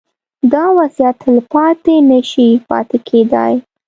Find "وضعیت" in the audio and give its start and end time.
0.77-1.15